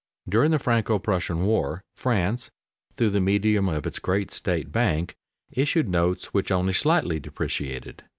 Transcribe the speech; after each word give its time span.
During 0.27 0.49
the 0.49 0.57
Franco 0.57 0.97
Prussian 0.97 1.45
War, 1.45 1.83
France, 1.93 2.49
through 2.95 3.11
the 3.11 3.21
medium 3.21 3.69
of 3.69 3.85
its 3.85 3.99
great 3.99 4.31
state 4.31 4.71
bank, 4.71 5.13
issued 5.51 5.87
notes 5.89 6.33
which 6.33 6.49
only 6.51 6.73
slightly 6.73 7.19
depreciated. 7.19 8.03